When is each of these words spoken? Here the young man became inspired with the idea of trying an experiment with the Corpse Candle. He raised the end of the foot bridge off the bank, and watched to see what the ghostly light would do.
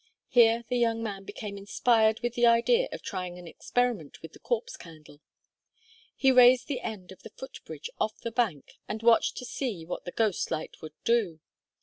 Here 0.29 0.63
the 0.67 0.79
young 0.79 1.03
man 1.03 1.25
became 1.25 1.59
inspired 1.59 2.21
with 2.21 2.33
the 2.33 2.47
idea 2.47 2.89
of 2.91 3.03
trying 3.03 3.37
an 3.37 3.45
experiment 3.47 4.23
with 4.23 4.33
the 4.33 4.39
Corpse 4.39 4.75
Candle. 4.75 5.21
He 6.15 6.31
raised 6.31 6.67
the 6.67 6.81
end 6.81 7.11
of 7.11 7.21
the 7.21 7.29
foot 7.29 7.59
bridge 7.65 7.91
off 7.99 8.17
the 8.19 8.31
bank, 8.31 8.79
and 8.87 9.03
watched 9.03 9.37
to 9.37 9.45
see 9.45 9.85
what 9.85 10.05
the 10.05 10.11
ghostly 10.11 10.55
light 10.57 10.81
would 10.81 10.95
do. 11.03 11.39